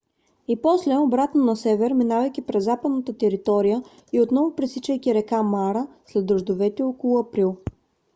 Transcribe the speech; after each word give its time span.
и 0.47 0.55
после 0.61 0.97
обратно 0.97 1.43
на 1.43 1.55
север 1.55 1.93
минавайки 1.93 2.41
през 2.41 2.63
западната 2.63 3.17
територия 3.17 3.83
и 4.13 4.21
отново 4.21 4.55
пресичайки 4.55 5.13
река 5.13 5.43
мара 5.43 5.87
след 6.05 6.25
дъждовете 6.25 6.83
около 6.83 7.19
април 7.19 7.57